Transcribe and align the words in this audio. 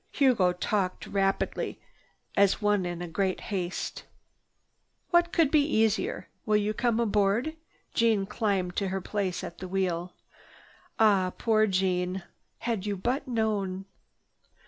Hugo 0.09 0.51
talked 0.53 1.05
rapidly 1.05 1.79
as 2.35 2.59
one 2.59 2.87
in 2.87 3.11
great 3.11 3.39
haste. 3.53 4.03
"What 5.11 5.31
could 5.31 5.51
be 5.51 5.63
easier? 5.63 6.27
Will 6.43 6.57
you 6.57 6.73
come 6.73 6.99
aboard?" 6.99 7.55
Jeanne 7.93 8.25
climbed 8.25 8.75
to 8.77 8.87
her 8.87 8.99
place 8.99 9.43
at 9.43 9.59
the 9.59 9.67
wheel. 9.67 10.13
Ah, 10.97 11.31
poor 11.37 11.67
Jeanne! 11.67 12.23
Had 12.61 12.87
you 12.87 12.97
but 12.97 13.27
known! 13.27 13.85